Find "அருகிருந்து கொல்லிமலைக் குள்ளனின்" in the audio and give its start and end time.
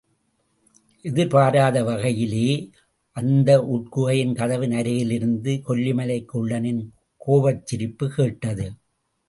4.71-6.83